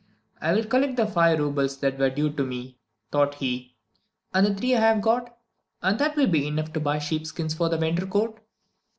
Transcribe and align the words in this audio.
"I'll 0.41 0.63
collect 0.63 0.95
the 0.95 1.05
five 1.05 1.37
roubles 1.37 1.77
that 1.77 2.01
are 2.01 2.09
due 2.09 2.31
to 2.31 2.43
me," 2.43 2.79
thought 3.11 3.35
he, 3.35 3.75
"add 4.33 4.45
the 4.45 4.55
three 4.55 4.75
I 4.75 4.79
have 4.79 4.99
got, 4.99 5.37
and 5.83 5.99
that 5.99 6.15
will 6.15 6.25
be 6.25 6.47
enough 6.47 6.73
to 6.73 6.79
buy 6.79 6.97
sheep 6.97 7.27
skins 7.27 7.53
for 7.53 7.69
the 7.69 7.77
winter 7.77 8.07
coat." 8.07 8.39